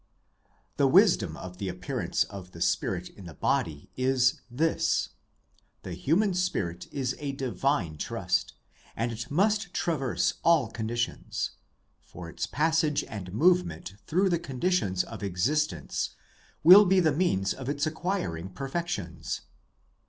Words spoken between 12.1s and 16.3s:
its passage and movement through the conditions of existence